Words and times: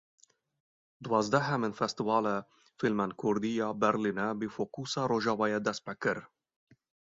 Duwazdehemîn 1.03 1.73
Festîvala 1.79 2.35
Fîlmên 2.79 3.11
kurdî 3.21 3.53
ya 3.61 3.69
Berlînê 3.81 4.27
bi 4.39 4.47
fokusa 4.55 5.01
Rojava 5.11 5.47
dest 5.65 5.81
pê 5.85 5.93
kir. 6.01 6.17